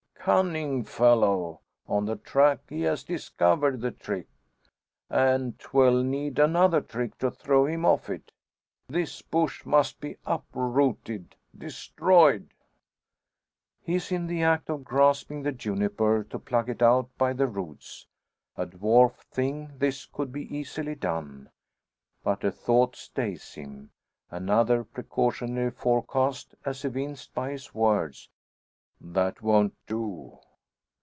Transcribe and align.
Cunning 0.23 0.83
fellow! 0.83 1.61
On 1.87 2.05
the 2.05 2.15
track 2.15 2.59
he 2.69 2.81
has 2.81 3.03
discovered 3.03 3.81
the 3.81 3.89
trick, 3.89 4.27
and 5.09 5.57
'twill 5.57 6.03
need 6.03 6.37
another 6.37 6.79
trick 6.79 7.17
to 7.17 7.31
throw 7.31 7.65
him 7.65 7.85
off 7.87 8.07
it. 8.07 8.31
This 8.87 9.23
bush 9.23 9.65
must 9.65 9.99
be 9.99 10.17
uprooted 10.23 11.35
destroyed." 11.57 12.51
He 13.81 13.95
is 13.95 14.11
in 14.11 14.27
the 14.27 14.43
act 14.43 14.69
of 14.69 14.83
grasping 14.83 15.41
the 15.41 15.51
juniper 15.51 16.23
to 16.25 16.37
pluck 16.37 16.69
it 16.69 16.83
out 16.83 17.09
by 17.17 17.33
the 17.33 17.47
roots. 17.47 18.05
A 18.55 18.67
dwarf 18.67 19.15
thing, 19.31 19.71
this 19.79 20.05
could 20.05 20.31
be 20.31 20.55
easily 20.55 20.93
done. 20.93 21.49
But 22.23 22.43
a 22.43 22.51
thought 22.51 22.95
stays 22.95 23.55
him 23.55 23.89
another 24.29 24.83
precautionary 24.83 25.71
forecast, 25.71 26.53
as 26.63 26.85
evinced 26.85 27.33
by 27.33 27.49
his 27.49 27.73
words 27.73 28.29
"That 29.03 29.41
won't 29.41 29.73
do." 29.87 30.37